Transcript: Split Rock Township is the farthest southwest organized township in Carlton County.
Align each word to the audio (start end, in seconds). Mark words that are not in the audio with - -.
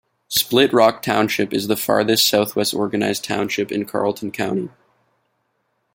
Split 0.29 0.73
Rock 0.73 1.03
Township 1.03 1.53
is 1.53 1.67
the 1.67 1.77
farthest 1.77 2.27
southwest 2.27 2.73
organized 2.73 3.23
township 3.23 3.71
in 3.71 3.85
Carlton 3.85 4.31
County. 4.31 4.69